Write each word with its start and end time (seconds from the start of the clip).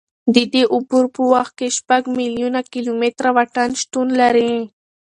د 0.35 0.37
دې 0.53 0.63
عبور 0.73 1.05
په 1.15 1.21
وخت 1.33 1.53
کې 1.59 1.67
به 1.69 1.75
شپږ 1.77 2.01
میلیونه 2.19 2.59
کیلومتره 2.73 3.29
واټن 3.35 3.69
شتون 3.81 4.07
ولري. 4.19 4.53